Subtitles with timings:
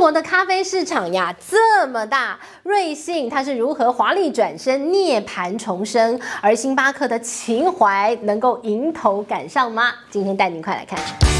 [0.00, 9.92] 国的咖啡市场呀这么大，瑞幸它是如何华丽转身、涅槃重生，而星巴克的情怀能够迎头赶上吗？
[10.10, 11.39] 今天带您快来看。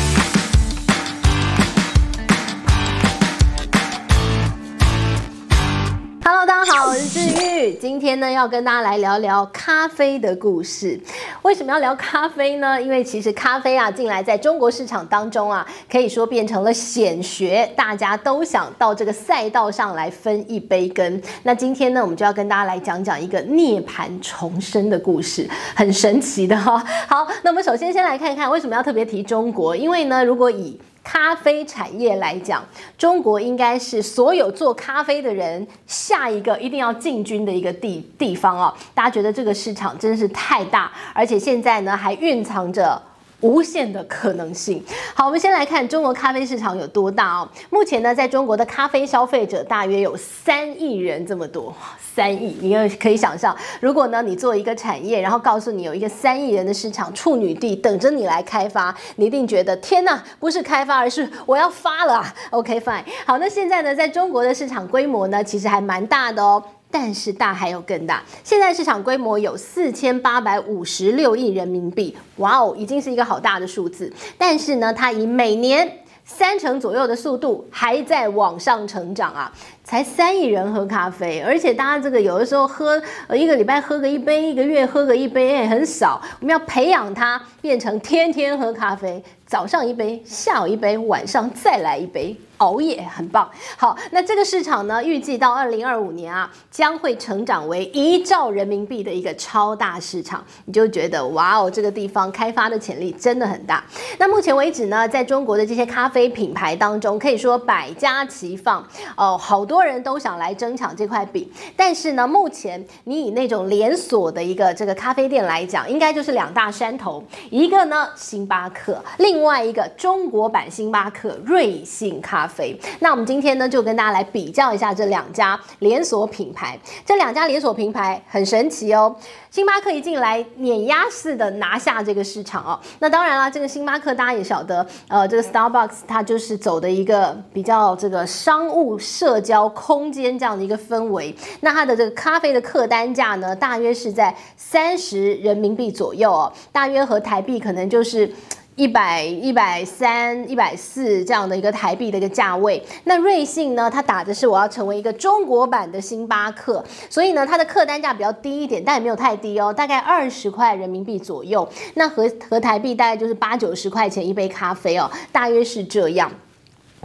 [7.75, 10.99] 今天呢，要跟大家来聊聊咖啡的故事。
[11.43, 12.81] 为什么要聊咖啡呢？
[12.81, 21.23] 因为其实咖啡啊，近来在中国市场当中啊，可以说变成了显学，大家都想到这个赛道上来分一杯羹。
[21.43, 30.79] 那今天呢，我们就要跟大家来讲讲一个涅槃重生的故事，很神奇的哈、好，那我们首先先来看一看为什么要特别提中国，因为呢，如果以
[31.13, 32.65] 咖啡产业来讲，
[32.97, 38.73] 中国应该是所有做咖啡的人下一个一定要进军的一个地地方哦。
[38.95, 43.03] 大家觉得这个市场真是太大，而且现在呢还蕴藏着
[43.41, 44.83] 无限的可能性。
[45.15, 47.49] 好，我们先来看中国咖啡市场有多大哦。
[47.71, 51.75] 目前呢，在中国的咖啡消费者大约有三亿人这么多。
[52.13, 62.35] 三亿，你也可以想象，如果呢，你做一个产业，然后告诉你有一个三亿人的市场处女地等着你来开发，你一定觉得天哪，不是开发，而是我要发了啊。
[62.51, 79.53] OK fine，好，那现在呢，在中国的市场规模呢，其实还蛮大的哦，但是大还有更大，现在市场规模有四千八百五十六亿人民币，哇哦，已经是一个好大的数字，但是呢，它以每年三成左右的速度还在往上成长啊。
[79.83, 86.23] 才三亿人喝咖啡，而且大家这个有的时候喝，呃，一个礼拜喝个一杯，一个月喝个一杯，哎，很少。
[86.39, 93.51] 我们要培养它变成天天喝咖啡，早上一杯，下午一杯，晚上再来一杯，熬夜很棒。
[93.77, 100.45] 好，那这个市场呢，预计到二零二五年啊，将会成长为一兆人民币的一个超大市场。
[100.67, 103.83] 你就觉得哇哦，这个地方开发的潜力真的很大。
[104.19, 109.81] 那目前为止呢，在中国的这些咖啡品牌当中，可以说百家齐放哦，好多。
[109.81, 122.79] 人都想来争抢这块饼，但是呢，目前你以那种连锁的一个这个咖啡店来讲，应该就是两大山头，一个呢星巴克，另外一个中国版星巴克瑞幸咖啡。
[122.99, 126.79] 那我们今天呢，就跟大家来比较一下这两家连锁品牌。
[127.07, 129.15] 这两家连锁品牌很神奇哦。
[129.51, 132.79] 星巴克一进来，碾压式的拿下这个市场哦。
[133.01, 139.69] 那当然啦，这个星巴克大家也晓得，呃，这个 Starbucks 它就是走的一个比较这个商务社交。
[139.71, 148.31] 空间这样的一个氛围，那它的这个咖啡的客单价呢，大约是在三十人民币左右哦，大约和台币可能就是
[148.77, 152.83] 一百、一百三、一百四这样的一个台币的一个价位。
[153.05, 161.69] 那瑞幸呢，它打的是我要成为一个中国版的星巴克，所以呢，它的客单价比较低一点，但也没有太低哦，大概二十块人民币左右。
[161.95, 166.31] 那和和台币大概就是八九十块钱一杯咖啡哦，大约是这样。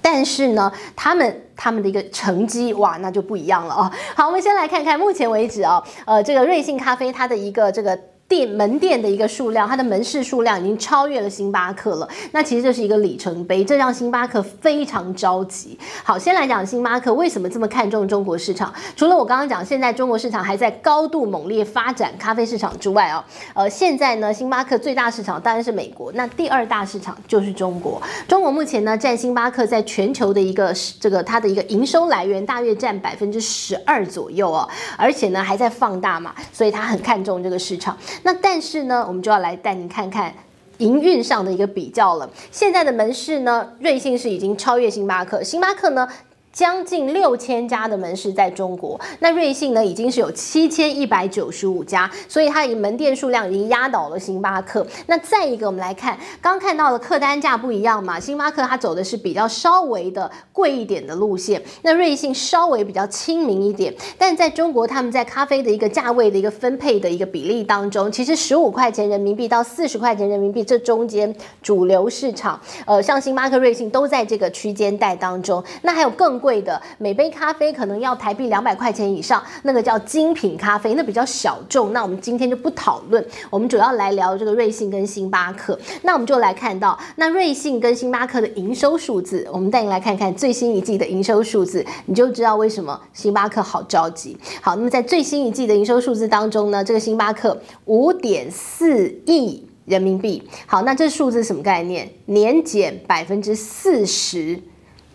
[0.02, 3.92] 但是呢，他们他们的一个成绩哇，那就不一样了哦。
[4.16, 8.00] 好，我们先来看看目前为止哦，呃，这个瑞幸咖啡它的一个这个。
[8.28, 12.10] 店门店的一个数量，它的门市数量已经超越了星巴克了。
[12.32, 15.78] 那其实这是一个里程碑，这让星巴克非常着急。
[16.04, 18.74] 好，先来讲星巴克为什么这么看重中国市场。
[18.96, 28.02] 除了我刚刚讲，现在中国市场还在高度猛烈发展咖啡市场之外哦，呃，现在呢，星巴克最大市场当然是美国，那第二大市场就是中国。
[28.28, 37.96] 中国目前呢，占星巴克在全球的一个这个它的一个营收来源大约占百分之十二左右哦，而且呢还在放大嘛，所以它很看重这个市场。
[38.24, 40.34] 那但是呢，我们就要来带您看看
[40.80, 42.30] 营运上的一个比较了。
[42.52, 46.08] 现在的门市呢，瑞幸是已经超越星巴克，星巴克呢，
[46.56, 54.88] 将近六千家的门市在中国，那瑞幸呢已经是有七千一百九十五家，所以它以门店数量已经压倒了星巴克。
[55.08, 63.94] 那再一个，我们来看刚看到的客单价不一样嘛，星巴克它走的是比较稍微的贵一点的路线，那瑞幸稍微比较亲民一点。
[64.18, 75.62] 但在中国，他们在咖啡的一个价位的一个分配的一个比例当中，其实十五块钱人民币到四十块钱人民币这中间主流市场，呃，像星巴克、瑞幸都在这个区间带当中。
[75.82, 81.92] 那还有更贵的每杯咖啡可能要台币两百块钱以上，那个叫精品咖啡，那比较小众。
[81.92, 85.80] 那我们今天就不讨论，我们主要来聊这个瑞幸跟星巴克。
[86.04, 94.38] 那我们就来看到，那瑞幸跟星巴克的营收数字，我们带你来看看最新一季的营收数字，你就知道为什么星巴克好着急。
[94.62, 100.44] 好，那么在最新一季的营收数字当中呢，这个星巴克五点四亿人民币。
[100.68, 102.08] 好，那这数字什么概念？
[102.28, 104.62] 年减百分之四十。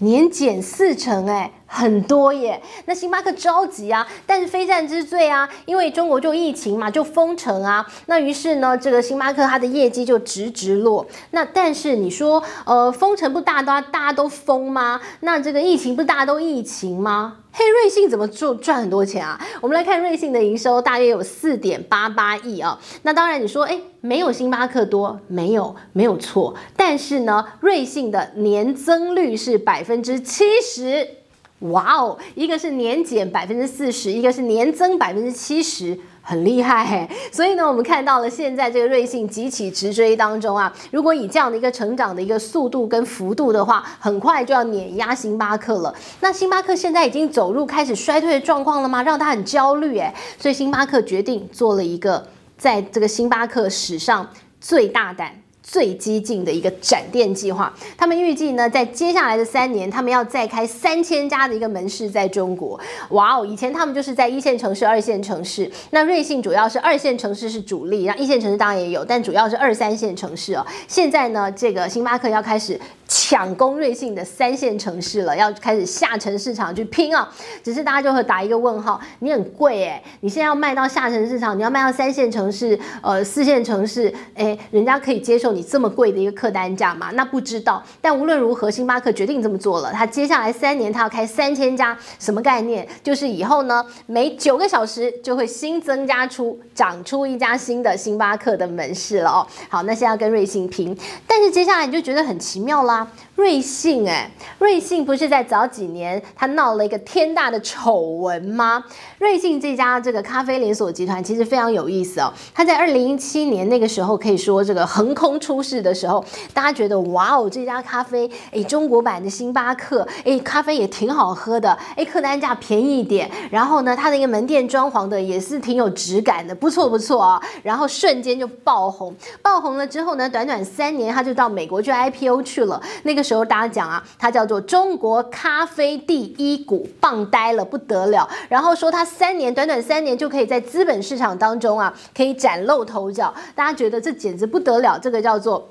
[0.01, 11.07] 年减四成，哎，很多耶，那星巴克着急啊，但是非战之罪啊，因为中国就疫情嘛，就封城啊，那于是呢，这个星巴克它的业绩就直直落。
[11.31, 15.01] 那但是你说，呃，封城不大家大家都封吗？
[15.21, 17.40] 那这个疫情不大家都疫情吗？
[17.53, 19.39] 嘿，瑞幸怎么赚赚很多钱啊？
[19.61, 22.81] 我们来看瑞幸的营收大约有四点八八亿啊。
[23.03, 31.17] 那当然你说，诶，没有星巴克多，没有没有错，但是呢，瑞幸的年增率是百分之七十。
[31.59, 35.99] 哇哦，一个是年减百分之四十，一个是年增百分之七十，
[36.31, 37.09] 很厉害。
[37.33, 45.93] 所以呢，我们看到了现在这个瑞幸急起直追当中啊，如果以这样的一个成长的一个速度跟幅度的话，很快就要碾压星巴克了。
[46.21, 49.03] 那星巴克现在已经走入开始衰退的状况了吗？
[49.03, 50.15] 让他很焦虑哎。
[50.39, 52.25] 所以星巴克决定做了一个
[52.57, 54.29] 在这个星巴克史上
[54.61, 55.35] 最大胆。
[55.63, 62.79] 最激进的一个展店计划，他们预计呢，在接下来的三年，他们要再开三千家的一个门市在中国。
[63.11, 70.67] 哇哦，以前他们就是在一线城市、二线城市，那瑞幸主要是二线城市是主力，然后一线城市当然也有，但主要是二三线城市哦。
[70.89, 72.81] 现在呢，这个星巴克要开始。
[73.13, 77.29] 抢攻瑞幸的三线城市了，要开始下沉市场去拼啊！
[77.61, 87.11] 只是大家就会打一个问号，你很贵哎，你现在要卖到下沉市场，你要卖到三线城市、呃四线城市，诶，人家可以接受你这么贵的一个客单价吗？
[87.15, 87.83] 那不知道。
[88.01, 92.87] 但无论如何，星巴克决定这么做了，他接下来三年他要开三千家，什么概念？
[93.03, 99.47] 就是以后呢，每九个小时就会新增加出长出一家新的星巴克的门市了哦。
[99.69, 100.97] 好，那现在要跟瑞幸拼，
[101.27, 103.00] 但是接下来你就觉得很奇妙啦。
[103.37, 108.85] 瑞幸哎，瑞幸不是在早几年他闹了一个天大的丑闻吗？
[109.19, 112.33] 瑞幸这家这个咖啡连锁集团其实非常有意思哦。
[112.55, 127.43] 他在二零一七年那个时候可以说这个横空出世的时候，大家觉得哇哦，这家咖啡哎，中国版的星巴克哎，咖啡也挺好喝的哎，客单价便宜一点，然后呢，他的一个门店装潢的也是挺有质感的，不错不错啊。
[127.63, 138.29] 然后瞬间就爆红，爆红了之后呢，短短三年他就到美国去 IPO 去了，那个时候大家讲啊，它叫做中国咖啡第一股，棒呆了不得了。
[138.49, 143.35] 然后说它三年，短短三年就可以在资本市场当中啊，可以崭露头角。
[143.55, 145.69] 大家觉得这简直不得了，这个叫做。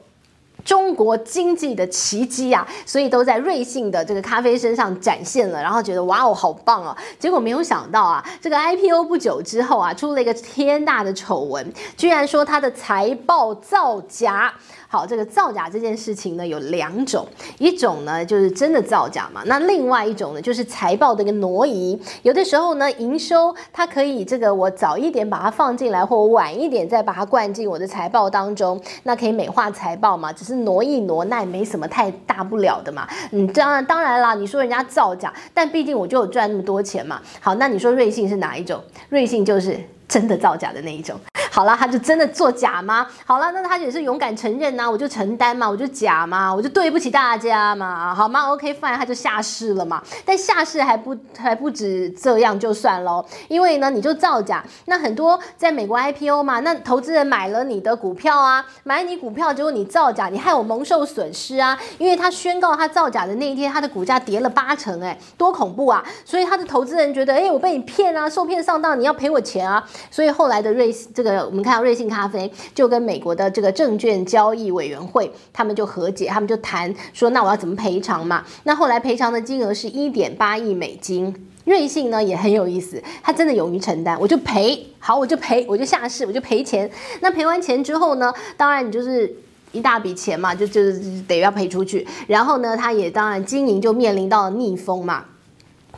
[0.65, 6.95] 中国经济的奇迹啊，所以都在瑞幸的这个咖啡身上展现了，然后觉得哇哦，好棒哦！
[7.17, 14.53] 结果没有想到啊，这个 IPO 不久之后啊，出了一个天大的丑闻，居然说它的财报造假。
[14.91, 17.23] 好，这个造假这件事情呢，有两种，
[17.59, 22.01] 一种呢就是真的造假嘛，那另外一种呢就是财报的一个挪移。
[22.23, 33.07] 有的时候呢，营收它可以这个我早一点把它放进来，或我晚一点再把它灌进我的财报当中，那可以美化财报嘛，只是挪一挪，那也没什么太大不了的嘛。
[33.31, 37.21] 嗯，当然当然啦，你说人家造假，但毕竟我就有赚那么多钱嘛。
[37.39, 38.81] 好，那你说瑞幸是哪一种？
[39.09, 41.15] 瑞幸就是真的造假的那一种。
[41.51, 43.07] 好了，他就真的作假吗？
[43.25, 50.01] 好了，那他也是勇敢承认呐、啊，我就承担嘛，我就假嘛，我就对不起大家嘛，好吗？OK fine，他就下市了嘛。
[50.23, 66.03] 但下市还不还不止这样就算喽，因为呢，你就造假，那很多在美国 IPO 嘛，那投资人买了你的股票啊，买你股票，结果你造假，你害我蒙受损失啊，因为他宣告他造假的那一天，他的股价跌了八成，哎，多恐怖啊！
[66.23, 71.38] 所以他的投资人觉得，哎，我被你骗啊，受骗上当，你要赔我钱啊，所以后来的瑞这个。
[71.45, 78.43] 我们看到瑞幸咖啡就跟美国的这个证券交易委员会，他们就和解，他们就谈说，那我要怎么赔偿嘛？
[78.63, 81.33] 那后来赔偿的金额是一点八亿美金。
[81.65, 86.89] 瑞幸呢也很有意思，他真的勇于承担，我就赔，好，我就赔，我就下市，我就赔钱。
[87.21, 89.31] 那赔完钱之后呢，当然你就是
[89.71, 92.07] 一大笔钱嘛，就就是得要赔出去。
[92.25, 95.25] 然后呢，他也当然经营就面临到了逆风嘛。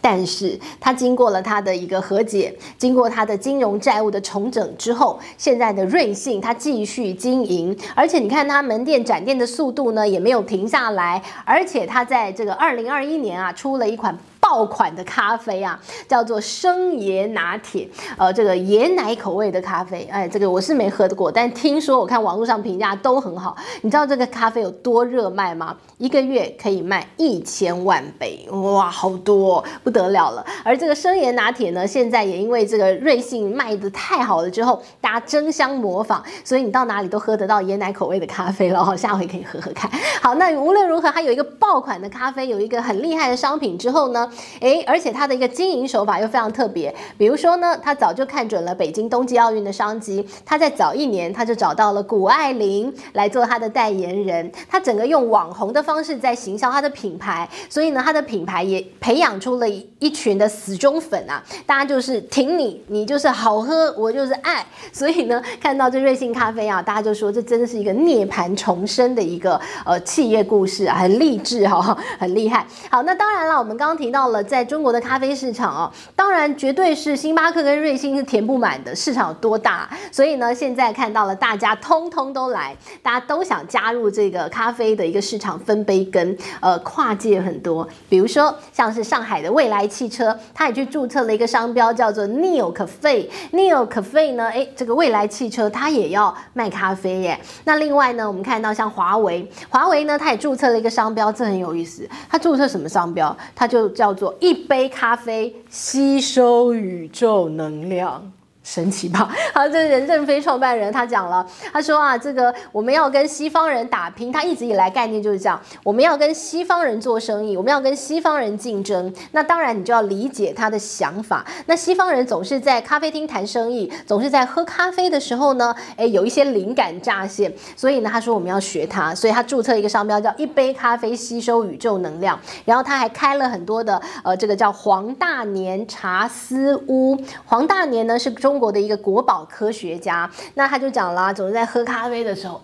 [0.01, 14.17] 但是他经过了他的一个和解，经过他的金融债务的重整之后，现在的瑞幸他继续经营，而且你看他门店展店的速度呢也没有停下来，而且他在这个二零二一年啊出了一款。
[14.51, 15.79] 爆款的咖啡啊，
[16.09, 23.55] 叫做生椰拿铁，呃，这个椰奶口味的咖啡，哎，这个我是没喝过，但听说我看网络上评价都很好。
[23.81, 25.77] 你知道这个咖啡有多热卖吗？
[25.97, 30.45] 一个月可以卖一千万杯，哇，好多，不得了了。
[30.65, 38.97] 而这个生椰拿铁呢，现在也因为这个瑞幸卖得太好了之后，大家争相模仿，所以你到哪里都喝得到椰奶口味的咖啡了。
[38.97, 39.89] 下回可以喝喝看。
[40.21, 44.29] 好，那无论如何，它有一个爆款的咖啡，有一个很厉害的商品之后呢，
[44.59, 46.93] 诶，而且它的一个经营手法又非常特别。
[47.17, 64.65] 比如说呢，他早就看准了北京冬季奥运的商机，他在早一年他就找到了谷爱凌来做他的代言人，他整个用网红的方式在行销他的品牌，所以呢，他的品牌也培养出了一群的死忠粉啊，大家就是挺你，你就是好喝，我就是爱。
[64.91, 72.65] 所以呢，看到这瑞幸咖啡啊，大家就说这真的是一个涅槃重生的一个呃企业故事啊，很励志哈、哦，很厉害。
[72.89, 79.89] 好，那当然了，我们刚刚提到在中国的咖啡市场哦，当然绝对是星巴克跟瑞幸是填不满的，市场有多大？
[80.11, 97.39] 所以呢，现在看到了大家通通都来，大家都想加入这个咖啡的一个市场分杯羹，呃，跨界很多，比如说像是上海的未来汽车，它也去注册了一个商标叫做 Neo Cafe，Neo Cafe 呢，诶，这个未来汽车它也要卖咖啡耶。
[97.63, 103.35] 那另外呢，我们看到像华为，华为呢，它也注册了一个商标，这很有意思，它注册什么商标？
[103.55, 108.29] 它就叫叫做一杯咖啡吸收宇宙能量。
[108.63, 109.27] 神奇吧？
[109.53, 119.11] 好，这个任正非创办人他讲了，他说啊，这个我们要跟西方人打拼，他一直以来概念就是这样，我们要跟西方人做生意，我们要跟西方人竞争。
[119.31, 121.43] 那当然，你就要理解他的想法。
[121.65, 127.51] 那西方人总是在咖啡厅谈生意，总是在喝咖啡的时候呢，诶，有一些灵感乍现。
[127.75, 132.39] 所以呢，他说我们要学他，所以他注册一个商标叫“一杯咖啡吸收宇宙能量”。
[132.63, 137.17] 然后他还开了很多的呃，这个叫黄大年茶思屋。
[137.45, 138.50] 黄大年呢是中。
[138.51, 142.59] 中国的一个国宝科学家，那他就讲了，总是在喝咖啡的时候，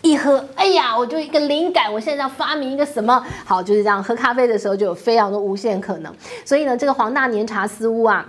[0.00, 6.14] 一喝，哎呀，我就一个灵感，我现在要发明一个什么，好，就是这样，喝咖啡的时候就有非常多无限可能。
[6.44, 8.24] 所以呢，这个黄大年茶思屋啊。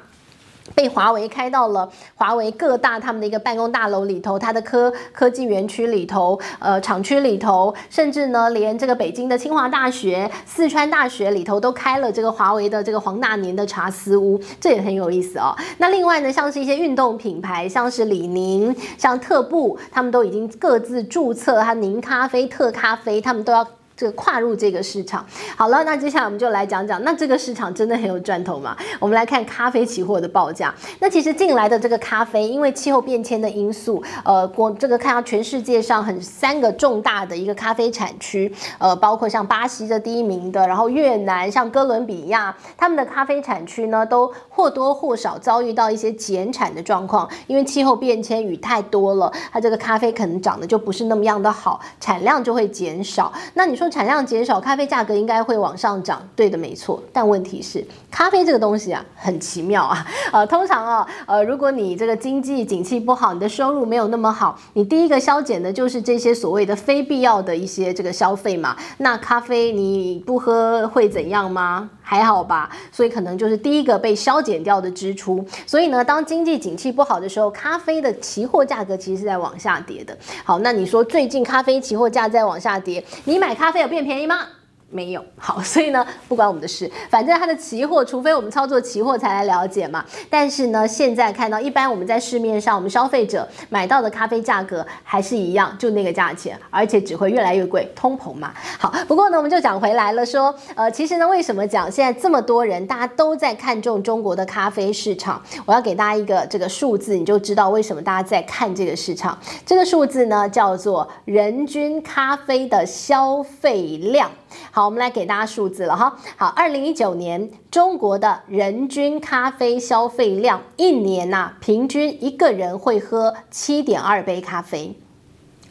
[0.75, 15.55] 被华为开到了华为各大他们的一个办公大楼里头，它的科科技园区里头，呃，厂区里头，甚至呢，连这个北京的清华大学、四川大学里头都开了这个华为的这个黄大年的茶思屋，这也很有意思哦。
[15.77, 23.67] 那另外呢，像是一些运动品牌，像是李宁、像特步，他们都已经各自注册它宁咖啡、特咖啡，他们都要。
[23.95, 28.75] 这个跨入这个市场，好了，那接下来我们就来讲讲，那这个市场真的很有赚头吗？
[28.99, 30.73] 我们来看咖啡期货的报价。
[30.99, 53.31] 那其实进来的这个咖啡，因为气候变迁的因素，呃，国这个看到全世界上很三个重大的一个咖啡产区，呃，包括像巴西的第一名的，然后越南、像哥伦比亚，他们的咖啡产区呢，都或多或少遭遇到一些减产的状况，因为气候变迁，雨太多了，它这个咖啡可能长得就不是那么样的好，产量就会减少。
[53.53, 53.82] 那你说？
[53.89, 57.01] 产量减少，咖啡价格应该会往上涨，对的，没错。
[57.11, 60.05] 但问题是，咖啡这个东西啊，很奇妙啊。
[60.31, 68.75] 呃，通常啊，呃，如果你这个经济景气不好，你的收入没有那么好，你第一个削减的就是这些所谓的非必要的一些这个消费嘛。
[68.97, 71.89] 那咖啡你不喝会怎样吗？
[72.01, 72.69] 还好吧。
[72.91, 75.43] 所以可能就是第一个被削减掉的支出。
[75.65, 80.17] 所以呢，当经济景气不好的时候，咖啡的期货价格其实是在往下跌的。
[80.43, 84.47] 好，那你说最近咖啡期货价在往下跌，你买咖啡有变便宜吗？
[84.93, 85.25] 没有。
[85.37, 90.05] 好， 所以呢，不关我们的事，反正它的期货，除非我们操作期货才来了解嘛。
[90.29, 98.53] 但是呢，现在看到一般我们在市面上，我们消费者买到的咖啡价格还是一样，就那个价钱，而且只会越来越贵，通膨嘛。
[98.77, 105.41] 好，不过呢，我们就讲回来了，说，呃，其实呢，为什么讲现在这么多人，大家都在看中中国的咖啡市场？
[105.65, 109.37] 我要给大家一个这个数字，你就知道为什么大家在看这个市场。
[109.65, 114.29] 这个数字呢，叫做人均咖啡的消费量。
[114.71, 116.15] 好，我们来给大家数字了哈。
[116.37, 124.95] 好，二零一九年中国的人均咖啡消费量，一年呐、平均一个人会喝七点二杯咖啡。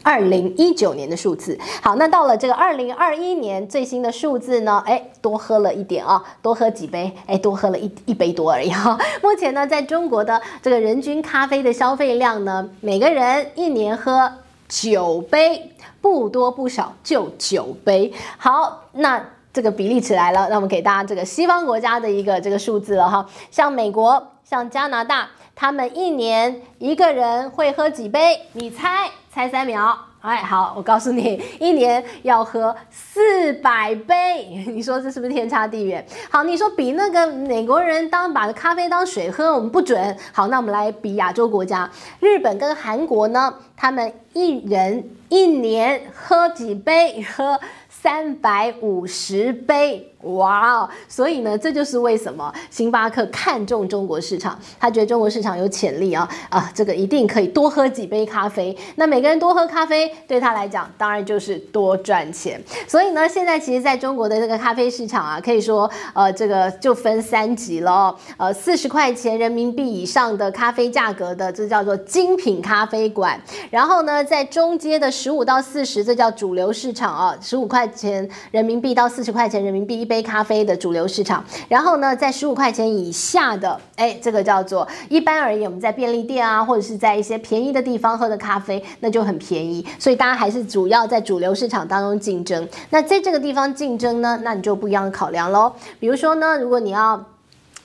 [0.05, 1.57] 二零一九年的数字。
[1.81, 4.83] 好，那到了这个二零二一年最新的数字呢？
[4.85, 8.99] 哎，多喝了一点啊，多喝几杯，哎，多喝了一一杯多而已哈。
[9.21, 14.29] 目前呢，在中国的这个人均咖啡的消费量呢，每个人一年喝
[14.67, 15.69] 九杯。
[16.01, 18.11] 不多不少，就九杯。
[18.37, 23.25] 好，那这个比例起来了，那我们给大家这个西方国家的一个这个数字了哈。
[23.49, 28.41] 像美国，像加拿大，他们一年一个人会喝几杯？
[28.51, 29.97] 你猜，猜三秒。
[30.23, 36.05] 哎，好，我告诉你，一年要喝四百杯，你说这是不是天差地远？
[36.31, 40.17] 好，你说比那个美国人当把咖啡当水喝，我们不准。
[40.31, 47.21] 好，那我们来比亚洲国家，日本跟韩国呢，他们一人一年喝几杯？
[47.23, 50.12] 喝三百五十杯。
[50.23, 50.89] 哇哦！
[51.07, 58.75] 所以呢，这就是为什么星巴克看中中国市场，他觉得中国市场有潜力啊啊，这个一定可以多喝几杯咖啡。
[58.95, 62.61] 那每个人多喝咖啡，对他来讲，当然就是多赚钱。
[62.87, 68.15] 所以呢，现在其实在中国的这个咖啡市场啊，可以说呃，这个就分三级了哦。
[68.37, 73.37] 呃，四十块钱人民币以上的咖啡价格的，这叫做精品咖啡馆。
[73.69, 80.12] 然后呢，在中阶的十五到四十，这叫主流市场啊，十五块钱人民币到四十块钱人民币一杯。
[80.13, 89.83] 杯咖啡的主流市场，然后呢，在十五块钱以下的，哎，这个叫做一般而言，我们在便利店啊，或者是在一些便宜的地方喝的咖啡，那就很便宜。
[89.97, 92.69] 所以大家还是主要在主流市场当中竞争。
[92.91, 95.73] 那在这个地方竞争呢，那你就不一样考量喽。
[95.99, 97.25] 比如说呢，如果你要。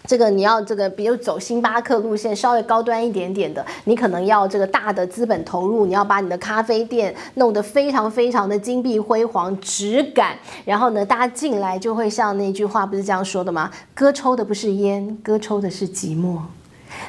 [0.09, 10.35] 这个你要这个，比如走星巴克路线，稍微高端一点点的，你可能要这个大的资本投入，你要把你的咖啡店弄得非常非常的金碧辉煌、质感，
[10.65, 13.71] 然后呢，大家进来就会像那句话不是这样说的吗？
[13.93, 16.39] 哥抽的不是烟，哥抽的是寂寞。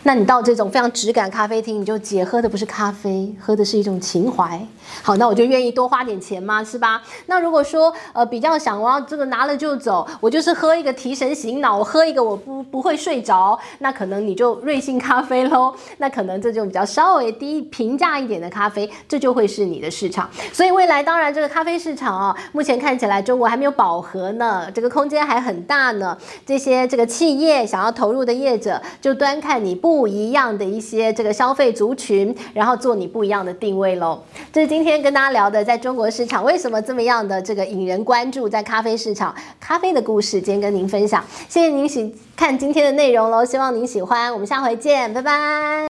[0.03, 4.61] 那你到这种非常质感咖啡厅，你就姐喝的不是咖啡，喝的是一种情怀。
[5.01, 7.01] 好，那我就愿意多花点钱嘛，是吧？
[7.27, 15.73] 那如果说呃比较想我要这个拿了就走，我就是喝一个提神醒脑，我喝一个我不不会睡着，那可能你就瑞幸咖啡喽。
[15.97, 20.29] 那可能这就比较稍微低平价一点的咖啡，这就会是你的市场。
[20.53, 26.17] 所以未来当然这个咖啡市场啊，目前看起来中国还没有饱和呢，这个空间还很大呢。
[26.45, 34.21] 这些这个企业想要投入的业者，就端看你不一样的一些这个消费族群，然后做你不一样的定位喽。
[34.51, 41.21] 这是今天跟大家聊的，在中国市场为什么这么样的这个引人关注，在咖啡市场咖啡的故事，今天跟您分享。
[41.49, 44.31] 谢谢您喜看今天的内容喽，希望您喜欢。
[44.31, 45.85] 我们下回见，拜拜。